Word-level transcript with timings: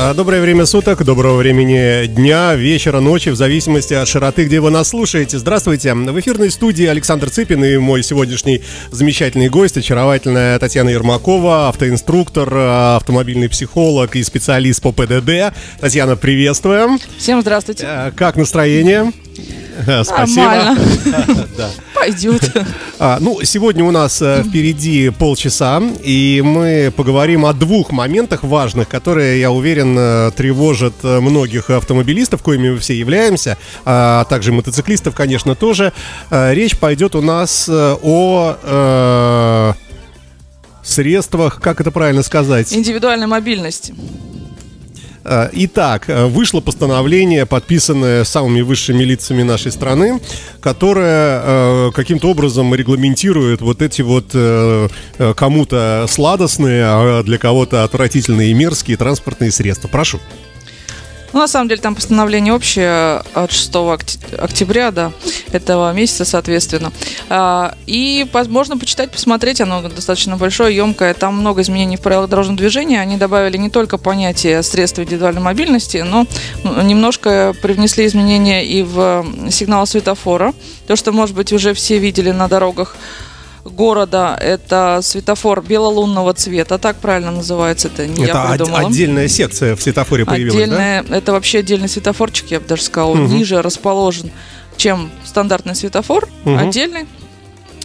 А, 0.00 0.14
доброе 0.14 0.40
время 0.40 0.64
суток, 0.64 1.04
доброго 1.04 1.38
времени 1.38 2.06
дня, 2.06 2.54
вечера, 2.54 3.00
ночи, 3.00 3.30
в 3.30 3.34
зависимости 3.34 3.94
от 3.94 4.06
широты, 4.06 4.44
где 4.44 4.60
вы 4.60 4.70
нас 4.70 4.90
слушаете. 4.90 5.38
Здравствуйте. 5.38 5.92
В 5.92 6.20
эфирной 6.20 6.52
студии 6.52 6.86
Александр 6.86 7.30
Цыпин 7.30 7.64
и 7.64 7.78
мой 7.78 8.04
сегодняшний 8.04 8.62
замечательный 8.92 9.48
гость, 9.48 9.76
очаровательная 9.76 10.56
Татьяна 10.60 10.90
Ермакова, 10.90 11.68
автоинструктор, 11.68 12.48
автомобильный 12.56 13.48
психолог 13.48 14.14
и 14.14 14.22
специалист 14.22 14.80
по 14.80 14.92
ПДД. 14.92 15.52
Татьяна, 15.80 16.14
приветствуем. 16.14 17.00
Всем 17.18 17.40
здравствуйте. 17.40 17.84
А, 17.88 18.12
как 18.12 18.36
настроение? 18.36 19.12
Спасибо. 20.04 20.42
Нормально. 20.42 20.78
да. 21.56 21.70
Пойдет. 21.94 22.52
А, 22.98 23.18
ну, 23.20 23.40
сегодня 23.42 23.84
у 23.84 23.90
нас 23.90 24.20
а, 24.22 24.42
впереди 24.42 25.10
полчаса, 25.10 25.82
и 26.02 26.42
мы 26.44 26.92
поговорим 26.94 27.46
о 27.46 27.52
двух 27.52 27.92
моментах 27.92 28.42
важных, 28.42 28.88
которые, 28.88 29.40
я 29.40 29.50
уверен, 29.50 29.96
э, 29.98 30.30
тревожат 30.36 30.94
э, 31.02 31.20
многих 31.20 31.70
автомобилистов, 31.70 32.42
коими 32.42 32.70
мы 32.70 32.78
все 32.78 32.94
являемся, 32.94 33.56
а 33.84 34.24
также 34.24 34.52
мотоциклистов, 34.52 35.14
конечно, 35.14 35.54
тоже. 35.54 35.92
Речь 36.30 36.76
пойдет 36.76 37.14
у 37.14 37.22
нас 37.22 37.68
о... 37.68 38.56
Э, 38.62 39.72
средствах, 40.88 41.60
как 41.60 41.80
это 41.80 41.90
правильно 41.90 42.22
сказать? 42.22 42.72
Индивидуальной 42.72 43.26
мобильности. 43.26 43.94
Э, 45.28 45.50
итак, 45.52 46.08
э, 46.08 46.24
вышло 46.26 46.60
постановление, 46.60 47.44
подписанное 47.44 48.24
самыми 48.24 48.62
высшими 48.62 49.04
лицами 49.04 49.42
нашей 49.42 49.70
страны, 49.70 50.20
которое 50.60 51.42
э, 51.44 51.90
каким-то 51.94 52.30
образом 52.30 52.74
регламентирует 52.74 53.60
вот 53.60 53.82
эти 53.82 54.02
вот 54.02 54.34
кому-то 55.36 56.06
сладостные, 56.08 56.84
а 56.84 57.22
для 57.22 57.38
кого-то 57.38 57.84
отвратительные 57.84 58.50
и 58.50 58.54
мерзкие 58.54 58.96
транспортные 58.96 59.50
средства. 59.50 59.88
Прошу. 59.88 60.18
Ну, 61.32 61.40
на 61.40 61.48
самом 61.48 61.68
деле, 61.68 61.80
там 61.80 61.94
постановление 61.94 62.54
общее 62.54 63.22
от 63.34 63.52
6 63.52 63.70
октября, 64.38 64.90
да, 64.90 65.12
этого 65.52 65.92
месяца, 65.92 66.24
соответственно. 66.24 66.92
А, 67.28 67.74
и 67.86 68.26
можно 68.48 68.78
почитать, 68.78 69.10
посмотреть, 69.10 69.60
оно 69.60 69.82
достаточно 69.82 70.36
большое, 70.36 70.74
емкое. 70.74 71.14
Там 71.14 71.36
много 71.36 71.62
изменений 71.62 71.96
в 71.96 72.00
правилах 72.00 72.30
дорожного 72.30 72.58
движения. 72.58 73.00
Они 73.00 73.16
добавили 73.16 73.56
не 73.56 73.70
только 73.70 73.98
понятие 73.98 74.62
средства 74.62 75.02
индивидуальной 75.02 75.42
мобильности, 75.42 75.98
но 75.98 76.26
ну, 76.64 76.80
немножко 76.82 77.54
привнесли 77.60 78.06
изменения 78.06 78.66
и 78.66 78.82
в 78.82 79.26
сигнал 79.50 79.86
светофора. 79.86 80.54
То, 80.86 80.96
что, 80.96 81.12
может 81.12 81.34
быть, 81.34 81.52
уже 81.52 81.74
все 81.74 81.98
видели 81.98 82.30
на 82.30 82.48
дорогах 82.48 82.96
города 83.68 84.36
это 84.40 85.00
светофор 85.02 85.62
белолунного 85.62 86.34
цвета, 86.34 86.78
так 86.78 86.96
правильно 86.96 87.30
называется, 87.30 87.88
это 87.88 88.06
не 88.06 88.24
это 88.24 88.38
я 88.38 88.46
придумала. 88.50 88.80
отдельная 88.80 89.28
секция 89.28 89.76
в 89.76 89.82
светофоре 89.82 90.24
появилась, 90.24 90.54
Отдельная, 90.54 91.02
да? 91.02 91.16
это 91.16 91.32
вообще 91.32 91.58
отдельный 91.58 91.88
светофорчик, 91.88 92.50
я 92.50 92.60
бы 92.60 92.66
даже 92.66 92.82
сказала, 92.82 93.12
угу. 93.12 93.22
ниже 93.22 93.60
расположен, 93.62 94.30
чем 94.76 95.10
стандартный 95.24 95.74
светофор, 95.74 96.28
угу. 96.44 96.56
отдельный 96.56 97.06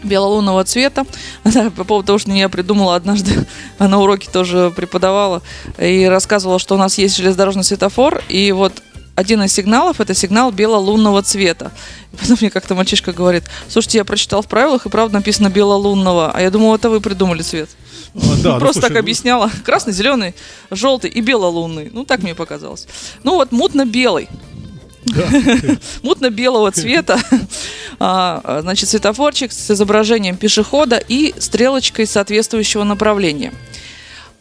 белолунного 0.03 0.63
цвета. 0.63 1.05
Да, 1.43 1.69
по 1.69 1.83
поводу 1.83 2.07
того, 2.07 2.19
что 2.19 2.31
я 2.31 2.49
придумала 2.49 2.95
однажды, 2.95 3.45
на 3.79 3.99
уроке 3.99 4.29
тоже 4.31 4.71
преподавала 4.75 5.41
и 5.77 6.05
рассказывала, 6.05 6.59
что 6.59 6.75
у 6.75 6.77
нас 6.77 6.97
есть 6.97 7.15
железнодорожный 7.17 7.63
светофор, 7.63 8.21
и 8.29 8.51
вот 8.51 8.73
один 9.15 9.43
из 9.43 9.53
сигналов 9.53 10.01
это 10.01 10.13
сигнал 10.13 10.51
белолунного 10.51 11.21
цвета. 11.21 11.71
И 12.11 12.15
потом 12.17 12.37
мне 12.41 12.49
как-то 12.49 12.75
мальчишка 12.75 13.13
говорит, 13.13 13.43
слушайте, 13.69 13.99
я 13.99 14.05
прочитал 14.05 14.41
в 14.41 14.47
правилах, 14.47 14.85
и 14.85 14.89
правда 14.89 15.15
написано 15.15 15.49
белолунного, 15.49 16.31
а 16.33 16.41
я 16.41 16.49
думал, 16.49 16.75
это 16.75 16.89
вы 16.89 16.99
придумали 16.99 17.41
цвет. 17.41 17.69
А, 18.15 18.35
да, 18.43 18.57
Просто 18.59 18.81
ну, 18.81 18.87
так 18.87 18.97
объясняла. 18.97 19.51
Красный, 19.63 19.93
зеленый, 19.93 20.33
желтый 20.71 21.09
и 21.09 21.21
белолунный. 21.21 21.89
Ну, 21.93 22.05
так 22.05 22.23
мне 22.23 22.35
показалось. 22.35 22.87
Ну, 23.23 23.35
вот 23.35 23.51
мутно-белый. 23.51 24.29
Мутно-белого 26.01 26.71
цвета, 26.71 27.19
а, 27.99 28.61
значит, 28.61 28.87
светофорчик 28.87 29.51
с 29.51 29.71
изображением 29.71 30.37
пешехода 30.37 30.95
и 30.95 31.35
стрелочкой 31.37 32.07
соответствующего 32.07 32.85
направления. 32.85 33.53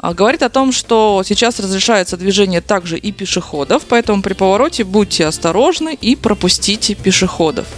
А, 0.03 0.15
говорит 0.15 0.43
о 0.43 0.49
том, 0.49 0.73
что 0.73 1.23
сейчас 1.25 1.61
разрешается 1.61 2.17
движение 2.17 2.61
также 2.61 2.99
и 2.99 3.13
пешеходов, 3.13 3.85
поэтому 3.89 4.21
при 4.21 4.33
повороте 4.33 4.83
будьте 4.83 5.25
осторожны 5.25 5.95
и 5.95 6.17
пропустите 6.17 6.97
пешеходов. 6.97 7.69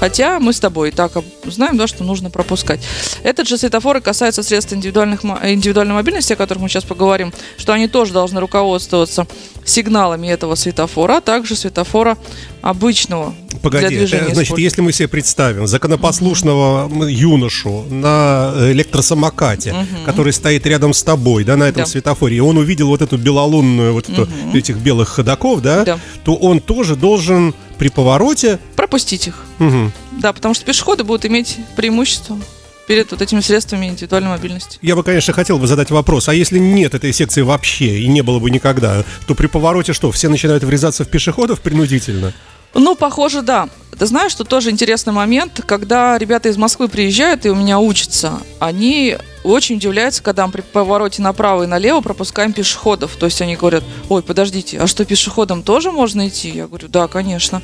Хотя 0.00 0.38
мы 0.40 0.52
с 0.52 0.60
тобой 0.60 0.90
и 0.90 0.92
так 0.92 1.12
знаем, 1.46 1.76
да, 1.76 1.86
что 1.86 2.04
нужно 2.04 2.30
пропускать. 2.30 2.80
Этот 3.22 3.48
же 3.48 3.56
светофор 3.58 4.00
касается 4.00 4.42
средств 4.42 4.72
индивидуальных, 4.72 5.24
индивидуальной 5.24 5.94
мобильности, 5.94 6.32
о 6.32 6.36
которых 6.36 6.62
мы 6.62 6.68
сейчас 6.68 6.84
поговорим, 6.84 7.32
что 7.56 7.72
они 7.72 7.88
тоже 7.88 8.12
должны 8.12 8.40
руководствоваться 8.40 9.26
сигналами 9.64 10.28
этого 10.28 10.54
светофора, 10.54 11.18
а 11.18 11.20
также 11.20 11.56
светофора 11.56 12.18
обычного. 12.60 13.34
Погоди, 13.62 13.96
для 13.96 14.18
это, 14.18 14.34
значит, 14.34 14.58
если 14.58 14.82
мы 14.82 14.92
себе 14.92 15.08
представим 15.08 15.66
законопослушного 15.66 16.88
mm-hmm. 16.88 17.10
юношу 17.10 17.84
на 17.88 18.52
электросамокате, 18.72 19.70
mm-hmm. 19.70 20.04
который 20.04 20.32
стоит 20.32 20.66
рядом 20.66 20.92
с 20.92 21.02
тобой, 21.02 21.44
да, 21.44 21.56
на 21.56 21.64
этом 21.64 21.84
да. 21.84 21.86
светофоре, 21.86 22.36
и 22.36 22.40
он 22.40 22.58
увидел 22.58 22.88
вот 22.88 23.00
эту 23.00 23.16
белолунную, 23.16 23.94
вот 23.94 24.08
эту, 24.08 24.24
mm-hmm. 24.24 24.58
этих 24.58 24.76
белых 24.76 25.08
ходаков, 25.08 25.62
да, 25.62 25.84
да, 25.84 25.98
то 26.24 26.34
он 26.34 26.60
тоже 26.60 26.94
должен 26.96 27.54
при 27.78 27.88
повороте 27.88 28.58
пропустить 28.76 29.26
их. 29.26 29.44
Угу. 29.58 29.92
Да, 30.20 30.32
потому 30.32 30.54
что 30.54 30.64
пешеходы 30.64 31.04
будут 31.04 31.24
иметь 31.26 31.58
преимущество 31.76 32.38
перед 32.86 33.10
вот 33.10 33.22
этими 33.22 33.40
средствами 33.40 33.86
индивидуальной 33.86 34.30
мобильности. 34.30 34.78
Я 34.82 34.96
бы, 34.96 35.02
конечно, 35.02 35.32
хотел 35.32 35.58
бы 35.58 35.66
задать 35.66 35.90
вопрос, 35.90 36.28
а 36.28 36.34
если 36.34 36.58
нет 36.58 36.94
этой 36.94 37.12
секции 37.12 37.42
вообще 37.42 38.00
и 38.00 38.08
не 38.08 38.22
было 38.22 38.38
бы 38.38 38.50
никогда, 38.50 39.04
то 39.26 39.34
при 39.34 39.46
повороте 39.46 39.92
что, 39.92 40.10
все 40.12 40.28
начинают 40.28 40.64
врезаться 40.64 41.04
в 41.04 41.08
пешеходов 41.08 41.60
принудительно? 41.60 42.32
Ну, 42.74 42.94
похоже, 42.96 43.42
да. 43.42 43.68
Ты 43.98 44.06
знаешь, 44.06 44.32
что 44.32 44.42
тоже 44.42 44.70
интересный 44.70 45.12
момент, 45.12 45.62
когда 45.64 46.18
ребята 46.18 46.48
из 46.48 46.56
Москвы 46.56 46.88
приезжают 46.88 47.46
и 47.46 47.50
у 47.50 47.54
меня 47.54 47.78
учатся, 47.78 48.40
они 48.58 49.16
очень 49.44 49.76
удивляются, 49.76 50.22
когда 50.22 50.46
мы 50.46 50.52
при 50.52 50.62
повороте 50.62 51.22
направо 51.22 51.62
и 51.62 51.66
налево 51.66 52.00
пропускаем 52.00 52.52
пешеходов. 52.52 53.14
То 53.16 53.26
есть 53.26 53.40
они 53.40 53.54
говорят, 53.54 53.84
ой, 54.08 54.22
подождите, 54.22 54.80
а 54.80 54.88
что, 54.88 55.04
пешеходам 55.04 55.62
тоже 55.62 55.92
можно 55.92 56.26
идти? 56.26 56.50
Я 56.50 56.66
говорю, 56.66 56.88
да, 56.88 57.06
конечно 57.06 57.62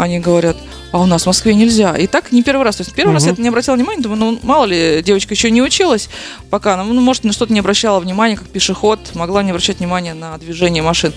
они 0.00 0.18
говорят, 0.18 0.56
а 0.92 0.98
у 0.98 1.06
нас 1.06 1.22
в 1.22 1.26
Москве 1.26 1.54
нельзя. 1.54 1.94
И 1.94 2.06
так 2.06 2.32
не 2.32 2.42
первый 2.42 2.64
раз. 2.64 2.76
То 2.76 2.82
есть 2.82 2.94
первый 2.94 3.10
угу. 3.10 3.14
раз 3.14 3.26
я 3.26 3.32
это 3.32 3.42
не 3.42 3.48
обратила 3.48 3.74
внимания, 3.76 4.02
думаю, 4.02 4.18
ну 4.18 4.38
мало 4.42 4.64
ли, 4.64 5.02
девочка 5.04 5.34
еще 5.34 5.50
не 5.50 5.62
училась 5.62 6.08
пока, 6.48 6.82
ну, 6.82 7.00
может, 7.00 7.24
на 7.24 7.32
что-то 7.32 7.52
не 7.52 7.60
обращала 7.60 8.00
внимания, 8.00 8.36
как 8.36 8.48
пешеход, 8.48 9.14
могла 9.14 9.42
не 9.42 9.50
обращать 9.50 9.78
внимания 9.78 10.14
на 10.14 10.36
движение 10.38 10.82
машин. 10.82 11.12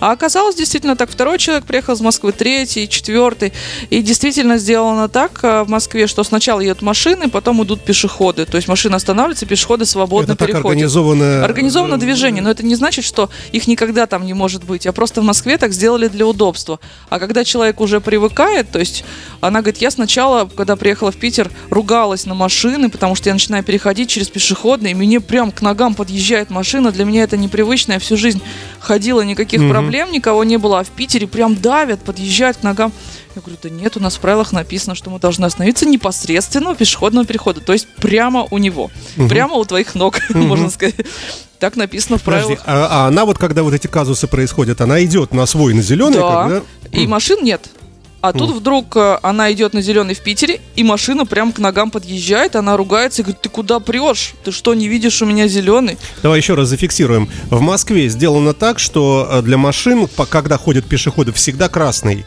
А 0.00 0.12
оказалось 0.12 0.56
действительно 0.56 0.96
так. 0.96 1.10
Второй 1.10 1.38
человек 1.38 1.64
приехал 1.64 1.94
из 1.94 2.00
Москвы, 2.00 2.32
третий, 2.32 2.88
четвертый. 2.88 3.52
И 3.90 4.00
действительно 4.00 4.56
сделано 4.56 5.08
так 5.08 5.40
а, 5.42 5.64
в 5.64 5.68
Москве, 5.68 6.06
что 6.06 6.24
сначала 6.24 6.60
едут 6.60 6.80
машины, 6.80 7.28
потом 7.28 7.62
идут 7.62 7.82
пешеходы. 7.82 8.46
То 8.46 8.56
есть 8.56 8.68
машина 8.68 8.96
останавливается, 8.96 9.44
пешеходы 9.44 9.84
свободно 9.84 10.32
это 10.32 10.46
переходят. 10.46 10.66
организованное... 10.66 11.44
Организовано 11.44 11.98
движение, 11.98 12.42
но 12.42 12.50
это 12.50 12.64
не 12.64 12.74
значит, 12.76 13.04
что 13.04 13.28
их 13.52 13.66
никогда 13.66 14.06
там 14.06 14.24
не 14.24 14.32
может 14.32 14.64
быть. 14.64 14.86
А 14.86 14.92
просто 14.92 15.20
в 15.20 15.24
Москве 15.24 15.58
так 15.58 15.72
сделали 15.72 16.08
для 16.08 16.26
удобства. 16.26 16.80
А 17.10 17.18
когда 17.18 17.44
человек 17.44 17.80
уже 17.80 18.00
привык 18.00 18.19
привыкает. 18.20 18.70
То 18.70 18.78
есть 18.78 19.04
она 19.40 19.60
говорит, 19.60 19.80
я 19.80 19.90
сначала, 19.90 20.44
когда 20.44 20.76
приехала 20.76 21.10
в 21.10 21.16
Питер, 21.16 21.50
ругалась 21.70 22.26
на 22.26 22.34
машины, 22.34 22.90
потому 22.90 23.14
что 23.14 23.30
я 23.30 23.34
начинаю 23.34 23.64
переходить 23.64 24.10
через 24.10 24.28
пешеходные, 24.28 24.92
и 24.92 24.94
мне 24.94 25.20
прям 25.20 25.50
к 25.50 25.62
ногам 25.62 25.94
подъезжает 25.94 26.50
машина. 26.50 26.92
Для 26.92 27.04
меня 27.04 27.22
это 27.22 27.36
непривычно. 27.36 27.94
Я 27.94 27.98
всю 27.98 28.16
жизнь 28.16 28.42
ходила, 28.78 29.22
никаких 29.22 29.62
угу. 29.62 29.70
проблем, 29.70 30.12
никого 30.12 30.44
не 30.44 30.58
было. 30.58 30.80
А 30.80 30.84
в 30.84 30.88
Питере 30.88 31.26
прям 31.26 31.56
давят, 31.56 32.00
подъезжают 32.00 32.58
к 32.58 32.62
ногам. 32.62 32.92
Я 33.34 33.42
говорю, 33.42 33.58
да 33.62 33.70
нет, 33.70 33.96
у 33.96 34.00
нас 34.00 34.16
в 34.16 34.20
правилах 34.20 34.52
написано, 34.52 34.94
что 34.94 35.08
мы 35.08 35.18
должны 35.18 35.44
остановиться 35.44 35.86
непосредственно 35.86 36.70
у 36.70 36.74
пешеходного 36.74 37.24
перехода, 37.24 37.60
то 37.60 37.72
есть 37.72 37.86
прямо 38.00 38.48
у 38.50 38.58
него, 38.58 38.90
угу. 39.16 39.28
прямо 39.28 39.54
у 39.54 39.64
твоих 39.64 39.94
ног, 39.94 40.18
угу. 40.30 40.38
можно 40.38 40.68
сказать. 40.68 40.96
Так 41.60 41.76
написано 41.76 42.18
в 42.18 42.22
правилах. 42.22 42.58
Подожди, 42.58 42.64
а, 42.66 43.04
а 43.04 43.06
она 43.06 43.24
вот, 43.24 43.38
когда 43.38 43.62
вот 43.62 43.74
эти 43.74 43.86
казусы 43.86 44.26
происходят, 44.26 44.80
она 44.80 45.04
идет 45.04 45.32
на 45.32 45.46
свой, 45.46 45.74
на 45.74 45.82
зеленый? 45.82 46.18
Да, 46.18 46.42
когда... 46.42 46.62
и 46.90 47.06
машин 47.06 47.44
нет. 47.44 47.70
А 48.20 48.32
тут 48.32 48.50
вдруг 48.50 48.96
э, 48.96 49.18
она 49.22 49.50
идет 49.52 49.72
на 49.72 49.80
зеленый 49.80 50.14
в 50.14 50.20
Питере, 50.20 50.60
и 50.76 50.84
машина 50.84 51.24
прям 51.24 51.52
к 51.52 51.58
ногам 51.58 51.90
подъезжает, 51.90 52.54
она 52.54 52.76
ругается 52.76 53.22
и 53.22 53.24
говорит, 53.24 53.40
ты 53.40 53.48
куда 53.48 53.80
прешь? 53.80 54.34
Ты 54.44 54.52
что, 54.52 54.74
не 54.74 54.88
видишь 54.88 55.22
у 55.22 55.26
меня 55.26 55.48
зеленый? 55.48 55.96
Давай 56.22 56.38
еще 56.38 56.54
раз 56.54 56.68
зафиксируем. 56.68 57.28
В 57.48 57.60
Москве 57.60 58.08
сделано 58.08 58.52
так, 58.52 58.78
что 58.78 59.26
э, 59.30 59.42
для 59.42 59.56
машин, 59.56 60.08
когда 60.28 60.58
ходят 60.58 60.84
пешеходы, 60.84 61.32
всегда 61.32 61.68
красный. 61.68 62.26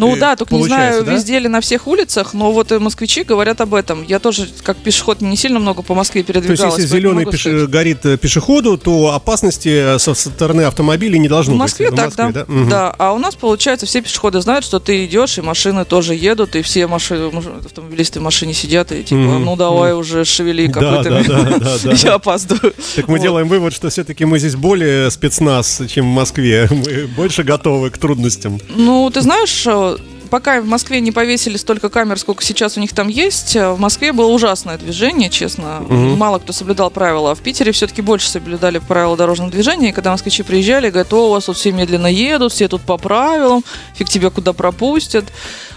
Ну 0.00 0.16
Э, 0.16 0.18
да, 0.18 0.36
только 0.36 0.54
не 0.54 0.64
знаю, 0.64 1.04
да? 1.04 1.12
везде 1.12 1.38
ли 1.38 1.48
на 1.48 1.60
всех 1.60 1.86
улицах, 1.86 2.34
но 2.34 2.50
вот 2.52 2.72
и 2.72 2.78
москвичи 2.78 3.22
говорят 3.22 3.60
об 3.60 3.74
этом. 3.74 4.02
Я 4.02 4.18
тоже, 4.18 4.48
как 4.62 4.76
пешеход, 4.78 5.20
не 5.20 5.36
сильно 5.36 5.58
много 5.60 5.82
по 5.82 5.94
Москве 5.94 6.22
То 6.22 6.32
есть, 6.32 6.44
передвигалась. 6.46 6.78
если 6.78 6.96
зеленый 6.96 7.26
сказать. 7.26 7.68
горит 7.70 8.06
э, 8.06 8.16
пешеходу, 8.16 8.78
то 8.78 9.12
опасности 9.14 9.94
э, 9.96 9.98
со 9.98 10.14
стороны 10.14 10.62
автомобилей 10.62 11.18
не 11.18 11.28
должно 11.28 11.52
В 11.52 11.56
быть. 11.56 11.60
Москве 11.60 11.90
В 11.90 11.94
так, 11.94 12.06
Москве, 12.06 12.32
да. 12.32 12.44
Мгм. 12.48 12.68
Да, 12.68 12.94
а 12.98 13.12
у 13.12 13.18
нас, 13.18 13.34
получается, 13.36 13.86
все 13.86 14.00
пешеходы 14.00 14.40
знают, 14.40 14.64
что 14.64 14.78
ты 14.80 15.04
идешь, 15.04 15.38
и 15.38 15.42
машины 15.42 15.84
тоже 15.84 16.14
едут, 16.14 16.56
и 16.56 16.62
все 16.62 16.86
машины, 16.86 17.30
автомобилисты 17.64 18.20
в 18.20 18.22
машине 18.22 18.54
сидят, 18.54 18.92
и 18.92 19.02
типа, 19.02 19.20
Мгм, 19.20 19.44
ну 19.44 19.56
давай 19.56 19.92
уже 19.94 20.24
шевели 20.24 20.66
Да, 20.66 20.80
копытами. 20.80 21.22
да, 21.26 21.42
да, 21.42 21.58
да, 21.58 21.70
да. 21.84 21.92
Я 22.02 22.14
опаздываю. 22.14 22.74
Так 22.96 23.08
мы 23.08 23.18
Вот. 23.18 23.22
делаем 23.22 23.48
вывод, 23.48 23.74
что 23.74 23.90
все-таки 23.90 24.24
мы 24.24 24.38
здесь 24.38 24.56
более 24.56 25.10
спецназ, 25.10 25.82
чем 25.88 26.06
в 26.10 26.14
Москве. 26.14 26.68
Мы 26.80 27.06
больше 27.08 27.42
готовы 27.42 27.90
к 27.90 27.98
трудностям. 27.98 28.58
Ну, 28.74 29.10
ты 29.12 29.20
знаешь, 29.20 29.64
э, 29.66 29.89
пока 30.30 30.60
в 30.60 30.66
Москве 30.66 31.00
не 31.00 31.12
повесили 31.12 31.56
столько 31.56 31.88
камер, 31.88 32.18
сколько 32.18 32.42
сейчас 32.42 32.76
у 32.76 32.80
них 32.80 32.94
там 32.94 33.08
есть, 33.08 33.56
э, 33.56 33.70
в 33.70 33.80
Москве 33.80 34.12
было 34.12 34.30
ужасное 34.30 34.78
движение, 34.78 35.28
честно. 35.28 35.80
Мгм. 35.80 36.16
Мало 36.16 36.38
кто 36.38 36.52
соблюдал 36.52 36.90
правила. 36.90 37.34
В 37.34 37.40
Питере 37.40 37.72
все-таки 37.72 38.00
больше 38.00 38.30
соблюдали 38.30 38.78
правила 38.78 39.16
дорожного 39.16 39.50
движения. 39.50 39.90
И 39.90 39.92
когда 39.92 40.12
москвичи 40.12 40.42
приезжали, 40.42 40.90
говорят, 40.90 41.12
о, 41.12 41.28
у 41.28 41.30
вас 41.32 41.44
тут 41.44 41.56
все 41.56 41.72
медленно 41.72 42.06
едут, 42.06 42.52
все 42.52 42.68
тут 42.68 42.82
по 42.82 42.96
правилам, 42.96 43.64
фиг 43.94 44.08
тебя 44.08 44.30
куда 44.30 44.52
пропустят. 44.52 45.24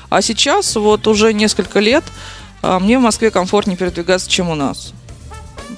А 0.09 0.21
сейчас 0.21 0.75
вот 0.75 1.07
уже 1.07 1.33
несколько 1.33 1.79
лет 1.79 2.03
а, 2.61 2.79
мне 2.79 2.99
в 2.99 3.01
Москве 3.01 3.31
комфортнее 3.31 3.77
передвигаться, 3.77 4.29
чем 4.29 4.49
у 4.49 4.55
нас. 4.55 4.93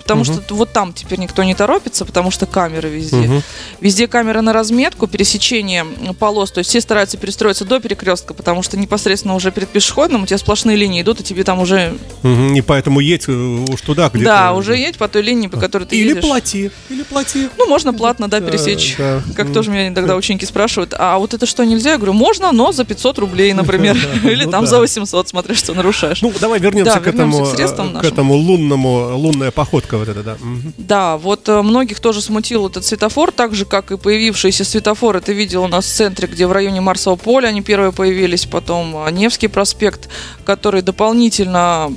Потому 0.06 0.22
Мгм. 0.24 0.34
что 0.44 0.54
вот 0.54 0.72
там 0.72 0.94
теперь 0.94 1.18
никто 1.18 1.44
не 1.44 1.56
торопится, 1.56 2.06
потому 2.06 2.30
что 2.30 2.46
камеры 2.46 2.90
везде. 2.90 3.16
Мгм. 3.16 3.42
Везде 3.82 4.08
камеры 4.08 4.42
на 4.42 4.54
разметку, 4.54 5.08
пересечение 5.08 5.84
полос. 6.20 6.52
То 6.52 6.60
есть 6.60 6.70
все 6.70 6.80
стараются 6.80 7.18
перестроиться 7.18 7.66
до 7.66 7.80
перекрестка, 7.80 8.36
потому 8.36 8.62
что 8.62 8.78
непосредственно 8.78 9.34
уже 9.34 9.50
перед 9.52 9.68
пешеходным 9.70 10.22
у 10.22 10.26
тебя 10.28 10.38
сплошные 10.38 10.78
линии 10.78 11.02
идут, 11.02 11.22
и 11.22 11.24
тебе 11.24 11.44
там 11.44 11.60
уже... 11.60 11.98
Мгм. 12.22 12.54
И 12.54 12.62
поэтому 12.62 13.00
едь 13.00 13.24
э, 13.28 13.32
уж 13.32 13.82
туда, 13.82 14.12
где 14.14 14.24
да, 14.24 14.54
уже 14.54 14.78
едь 14.78 15.00
по 15.00 15.08
той 15.08 15.24
линии, 15.24 15.48
по 15.48 15.58
которой 15.60 15.86
ты 15.86 15.96
Или 15.96 16.10
едешь. 16.10 16.24
плати, 16.24 16.70
или 16.92 17.02
плати. 17.02 17.50
Ну, 17.58 17.68
можно 17.68 17.92
платно, 17.92 18.28
да, 18.28 18.40
Да, 18.42 18.46
пересечь. 18.48 18.94
да. 19.00 19.24
Как 19.36 19.48
М. 19.48 19.54
тоже 19.54 19.72
меня 19.72 19.88
иногда 19.88 20.16
ученики 20.16 20.46
спрашивают, 20.46 20.94
а 20.96 21.18
вот 21.18 21.34
это 21.34 21.48
что, 21.48 21.64
нельзя? 21.66 21.94
Я 21.94 21.98
говорю, 21.98 22.14
можно, 22.14 22.52
но 22.52 22.72
за 22.72 22.86
500 22.86 23.18
рублей, 23.18 23.54
например. 23.54 23.98
Или 24.24 24.46
Ну 24.46 24.52
там 24.52 24.66
да. 24.66 24.70
за 24.70 24.80
800, 24.80 25.28
смотря 25.30 25.56
что 25.56 25.74
нарушаешь. 25.74 26.22
Ну, 26.22 26.32
давай 26.40 26.60
вернемся 26.60 26.94
Да, 26.94 27.00
к 27.00 27.08
этому, 27.08 27.48
э, 27.48 28.08
этому 28.08 28.36
лунному, 28.36 29.18
лунная 29.18 29.50
походка 29.50 29.95
вот 29.98 30.10
эта, 30.10 30.24
да. 30.24 30.38
Да, 30.78 31.18
вот 31.18 31.48
э, 31.50 31.62
многих 31.62 32.00
тоже 32.00 32.22
смутил 32.22 32.68
этот 32.68 32.86
светофор, 32.86 33.32
так 33.32 33.56
же, 33.56 33.66
как 33.66 33.92
и 33.92 33.98
появившиеся 33.98 34.64
светофоры. 34.64 35.22
Ты 35.22 35.34
видел 35.34 35.64
у 35.64 35.68
нас 35.68 35.86
в 35.86 35.94
центре, 35.94 36.28
где 36.28 36.48
в 36.48 36.52
районе 36.52 36.82
Марсового 36.82 37.18
поля 37.20 37.48
они 37.48 37.62
первые 37.62 37.92
появились, 37.92 38.46
потом 38.46 38.96
э, 39.08 39.12
Невский 39.12 39.48
проспект, 39.48 40.10
который 40.46 40.82
дополнительно 40.82 41.92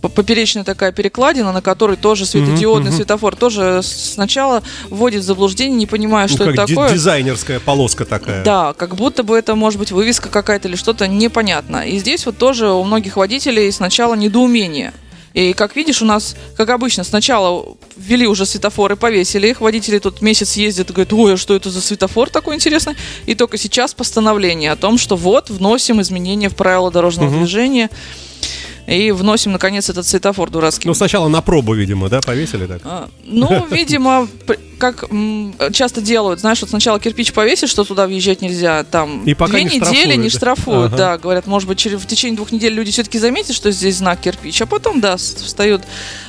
поперечная 0.00 0.64
такая 0.64 0.92
перекладина, 0.92 1.52
на 1.52 1.60
которой 1.60 1.96
тоже 1.96 2.24
светодиодный 2.26 2.90
мгм. 2.90 2.96
светофор, 2.96 3.36
тоже 3.36 3.80
сначала 3.82 4.62
вводит 4.90 5.22
в 5.22 5.26
заблуждение, 5.26 5.76
не 5.76 5.86
понимая, 5.86 6.28
Ну, 6.28 6.34
что 6.34 6.44
как 6.44 6.54
это 6.54 6.66
такое. 6.66 6.92
дизайнерская 6.92 7.60
полоска 7.60 8.04
такая. 8.04 8.44
Да, 8.44 8.72
как 8.74 8.94
будто 8.94 9.22
бы 9.22 9.36
это 9.36 9.54
может 9.54 9.78
быть 9.78 9.90
вывеска 9.92 10.28
какая-то 10.28 10.68
или 10.68 10.76
что-то 10.76 11.08
непонятно. 11.08 11.86
И 11.86 11.98
здесь 11.98 12.26
вот 12.26 12.38
тоже 12.38 12.70
у 12.70 12.84
многих 12.84 13.16
водителей 13.16 13.70
сначала 13.72 14.14
недоумение. 14.14 14.92
И 15.38 15.52
как 15.52 15.76
видишь, 15.76 16.02
у 16.02 16.04
нас, 16.04 16.34
как 16.56 16.68
обычно, 16.70 17.04
сначала 17.04 17.76
ввели 17.96 18.26
уже 18.26 18.44
светофоры, 18.44 18.96
повесили 18.96 19.46
их. 19.46 19.60
Водители 19.60 20.00
тут 20.00 20.20
месяц 20.20 20.54
ездят 20.56 20.90
и 20.90 20.92
говорят, 20.92 21.12
ой, 21.12 21.34
а 21.34 21.36
что 21.36 21.54
это 21.54 21.70
за 21.70 21.80
светофор 21.80 22.28
такой 22.28 22.56
интересный? 22.56 22.94
И 23.24 23.36
только 23.36 23.56
сейчас 23.56 23.94
постановление 23.94 24.72
о 24.72 24.76
том, 24.76 24.98
что 24.98 25.14
вот, 25.14 25.48
вносим 25.48 26.00
изменения 26.00 26.48
в 26.48 26.56
правила 26.56 26.90
дорожного 26.90 27.28
Мгм. 27.30 27.38
движения 27.38 27.88
и 28.88 29.12
вносим, 29.12 29.52
наконец, 29.52 29.88
этот 29.88 30.08
светофор 30.08 30.50
дурацкий. 30.50 30.88
Ну, 30.88 30.94
сначала 30.94 31.28
на 31.28 31.40
пробу, 31.40 31.72
видимо, 31.72 32.08
да, 32.08 32.20
повесили 32.20 32.66
так? 32.66 32.80
А, 32.84 33.08
Ну, 33.24 33.64
видимо, 33.70 34.26
как 34.78 35.04
м, 35.10 35.54
часто 35.72 36.00
делают, 36.00 36.40
знаешь, 36.40 36.60
вот 36.60 36.70
сначала 36.70 36.98
кирпич 37.00 37.32
повесишь, 37.32 37.70
что 37.70 37.84
туда 37.84 38.06
въезжать 38.06 38.40
нельзя, 38.40 38.84
там 38.84 39.24
И 39.24 39.34
пока 39.34 39.52
две 39.52 39.64
не 39.64 39.76
недели 39.76 39.80
штрафуют, 39.84 40.18
не 40.22 40.28
штрафуют, 40.30 40.86
Ага. 40.94 40.96
да, 40.96 41.18
говорят, 41.18 41.46
может 41.46 41.68
быть, 41.68 41.78
через, 41.78 42.00
в 42.00 42.06
течение 42.06 42.36
двух 42.36 42.52
недель 42.52 42.72
люди 42.72 42.90
все-таки 42.92 43.18
заметят, 43.18 43.54
что 43.54 43.70
здесь 43.70 43.96
знак 43.96 44.20
кирпич, 44.20 44.62
а 44.62 44.66
потом, 44.66 45.00
да, 45.00 45.16
встают 45.16 45.82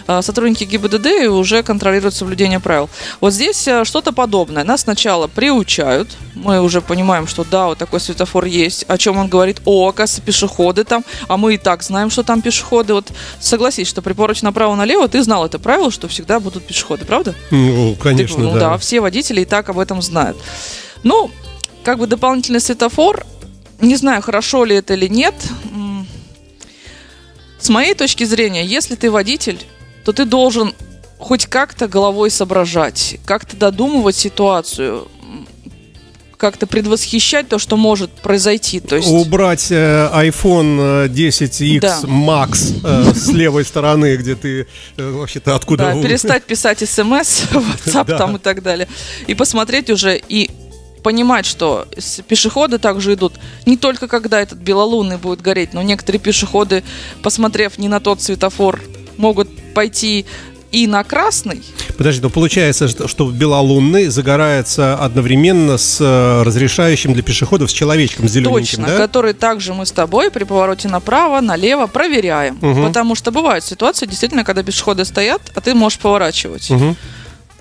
а, 0.08 0.22
сотрудники 0.22 0.64
ГИБДД 0.64 1.06
и 1.24 1.28
уже 1.28 1.62
контролируют 1.64 2.16
соблюдение 2.16 2.60
правил. 2.60 2.90
Вот 3.22 3.34
здесь 3.34 3.68
а, 3.68 3.86
что-то 3.86 4.12
подобное. 4.12 4.64
Нас 4.64 4.82
сначала 4.82 5.28
приучают, 5.28 6.10
мы 6.34 6.62
уже 6.62 6.82
понимаем, 6.82 7.28
что 7.28 7.44
да, 7.44 7.68
вот 7.68 7.78
такой 7.78 8.00
светофор 8.00 8.46
есть, 8.46 8.86
о 8.88 8.98
чем 8.98 9.18
он 9.18 9.28
говорит, 9.28 9.62
о, 9.66 9.88
оказывается, 9.90 10.22
пешеходы 10.22 10.84
там, 10.84 11.04
а 11.28 11.38
мы 11.38 11.54
и 11.56 11.58
так 11.58 11.84
знаем, 11.84 12.10
что 12.10 12.24
там 12.24 12.42
пешеходы. 12.42 12.94
Вот 12.94 13.12
согласись, 13.40 13.88
что 13.88 14.02
при 14.02 14.14
повороте 14.14 14.46
направо-налево 14.46 15.08
ты 15.08 15.22
знал 15.22 15.46
это 15.46 15.60
правило, 15.60 15.92
что 15.92 16.08
всегда 16.08 16.40
будут 16.40 16.66
пешеходы, 16.66 17.06
правда? 17.06 17.36
Ну, 17.52 17.96
Ты- 18.18 18.24
конечно, 18.44 18.54
ну 18.54 18.72
да. 18.72 18.78
все 18.78 19.00
водители 19.00 19.42
и 19.42 19.46
так 19.46 19.70
об 19.70 19.80
этом 19.80 20.02
знают. 20.02 20.38
Ну, 21.04 21.32
как 21.84 22.00
бы 22.00 22.08
дополнительный 22.08 22.60
светофор, 22.60 23.26
не 23.80 23.96
знаю, 23.96 24.22
хорошо 24.22 24.66
ли 24.66 24.76
это 24.76 24.94
или 24.94 25.08
нет. 25.08 25.36
С 27.60 27.70
моей 27.70 27.94
точки 27.94 28.24
зрения, 28.24 28.66
если 28.66 28.96
ты 28.96 29.12
водитель, 29.12 29.60
то 30.06 30.14
ты 30.14 30.26
должен 30.26 30.74
хоть 31.18 31.46
как-то 31.46 31.88
головой 31.88 32.30
соображать, 32.30 33.18
как-то 33.26 33.58
додумывать 33.58 34.16
ситуацию, 34.16 35.08
как-то 36.40 36.66
предвосхищать 36.68 37.50
то, 37.50 37.60
что 37.60 37.76
может 37.78 38.10
произойти. 38.12 38.80
То 38.80 38.96
есть... 38.96 39.10
Убрать 39.10 39.68
э, 39.70 40.10
iPhone 40.14 41.06
э, 41.06 41.08
10X 41.10 41.80
Да. 41.82 42.00
Max 42.06 42.80
э, 42.84 43.14
с 43.14 43.28
левой 43.28 43.66
стороны, 43.66 44.16
где 44.16 44.36
ты 44.36 44.66
э, 44.98 45.12
вообще-то 45.12 45.56
откуда... 45.56 45.94
Да, 45.94 46.02
перестать 46.02 46.46
писать 46.46 46.80
смс, 46.80 47.44
WhatsApp 47.52 48.06
Да. 48.06 48.18
там 48.18 48.38
и 48.38 48.40
так 48.40 48.64
далее. 48.64 48.88
И 49.28 49.36
посмотреть 49.36 49.90
уже 49.90 50.20
и 50.30 50.50
понимать, 51.04 51.46
что 51.46 51.88
пешеходы 52.28 52.78
также 52.80 53.14
идут 53.16 53.34
не 53.66 53.78
только 53.78 54.08
когда 54.08 54.40
этот 54.40 54.60
белолунный 54.60 55.18
будет 55.18 55.42
гореть, 55.42 55.74
но 55.74 55.82
некоторые 55.82 56.22
пешеходы, 56.22 56.84
посмотрев 57.22 57.78
не 57.78 57.90
на 57.90 58.00
тот 58.00 58.22
светофор, 58.22 58.82
могут 59.18 59.50
пойти 59.74 60.26
и 60.72 60.88
на 60.88 61.04
красный. 61.04 61.64
Подожди, 61.98 62.22
ну 62.22 62.30
получается, 62.30 62.88
что, 62.88 63.08
что 63.08 63.30
белолунный 63.30 64.08
загорается 64.08 64.96
одновременно 64.96 65.78
с 65.78 65.98
э, 66.00 66.44
разрешающим 66.44 67.14
для 67.14 67.24
пешеходов 67.24 67.72
с 67.72 67.74
человечком, 67.74 68.28
с 68.28 68.32
зелененьким, 68.32 68.84
Точно, 68.84 68.88
да? 68.88 68.98
который 68.98 69.34
также 69.34 69.74
мы 69.74 69.86
с 69.86 69.92
тобой 69.92 70.32
при 70.32 70.44
повороте 70.44 70.88
направо, 70.88 71.42
налево 71.42 71.88
проверяем. 71.88 72.58
Мгм. 72.62 72.88
Потому 72.88 73.16
что 73.16 73.32
бывают 73.32 73.66
ситуации, 73.66 74.06
действительно, 74.06 74.44
когда 74.44 74.64
пешеходы 74.64 75.06
стоят, 75.06 75.42
а 75.56 75.62
ты 75.62 75.74
можешь 75.74 76.00
поворачивать. 76.00 76.70
Мгм. 76.70 76.96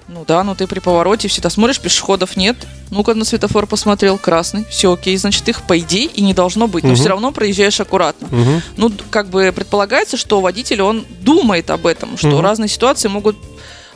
Ну 0.08 0.24
да, 0.26 0.42
ну 0.42 0.54
ты 0.54 0.66
при 0.66 0.78
повороте 0.80 1.28
всегда 1.28 1.50
смотришь, 1.50 1.80
пешеходов 1.80 2.36
нет. 2.36 2.56
Ну-ка 2.90 3.14
на 3.14 3.26
светофор 3.26 3.66
посмотрел, 3.66 4.16
красный. 4.16 4.64
Все 4.70 4.90
окей, 4.92 5.14
значит 5.18 5.46
их 5.50 5.62
по 5.62 5.78
идее 5.78 6.06
и 6.06 6.22
не 6.22 6.32
должно 6.32 6.66
быть. 6.66 6.82
Но 6.82 6.90
Мгм. 6.90 6.96
все 6.98 7.08
равно 7.10 7.30
проезжаешь 7.30 7.78
аккуратно. 7.80 8.26
Мгм. 8.30 8.62
Ну, 8.78 8.90
как 9.10 9.28
бы 9.28 9.52
предполагается, 9.54 10.16
что 10.16 10.40
водитель, 10.40 10.80
он 10.80 11.04
думает 11.20 11.68
об 11.68 11.86
этом, 11.86 12.16
что 12.16 12.28
Мгм. 12.28 12.40
разные 12.40 12.68
ситуации 12.68 13.08
могут 13.08 13.36